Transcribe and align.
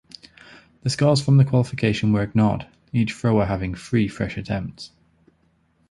The 0.81 0.89
scores 0.89 1.23
from 1.23 1.37
the 1.37 1.45
qualification 1.45 2.11
were 2.11 2.23
ignored, 2.23 2.65
each 2.91 3.13
thrower 3.13 3.45
having 3.45 3.75
three 3.75 4.07
fresh 4.07 4.35
attempts. 4.35 4.89